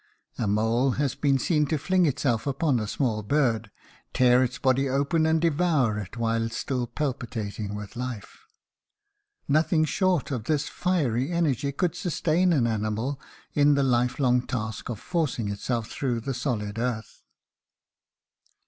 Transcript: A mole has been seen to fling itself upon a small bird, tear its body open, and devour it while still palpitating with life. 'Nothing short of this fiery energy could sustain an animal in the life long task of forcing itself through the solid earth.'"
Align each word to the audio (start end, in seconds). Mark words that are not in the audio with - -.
A 0.39 0.47
mole 0.47 0.93
has 0.93 1.13
been 1.13 1.37
seen 1.37 1.67
to 1.67 1.77
fling 1.77 2.07
itself 2.07 2.47
upon 2.47 2.79
a 2.79 2.87
small 2.87 3.21
bird, 3.21 3.69
tear 4.13 4.43
its 4.43 4.57
body 4.57 4.89
open, 4.89 5.27
and 5.27 5.39
devour 5.39 5.99
it 5.99 6.17
while 6.17 6.49
still 6.49 6.87
palpitating 6.87 7.75
with 7.75 7.95
life. 7.95 8.47
'Nothing 9.47 9.85
short 9.85 10.31
of 10.31 10.45
this 10.45 10.67
fiery 10.67 11.31
energy 11.31 11.71
could 11.71 11.95
sustain 11.95 12.51
an 12.51 12.65
animal 12.65 13.21
in 13.53 13.75
the 13.75 13.83
life 13.83 14.17
long 14.17 14.41
task 14.41 14.89
of 14.89 14.99
forcing 14.99 15.49
itself 15.49 15.91
through 15.91 16.21
the 16.21 16.33
solid 16.33 16.79
earth.'" 16.79 17.21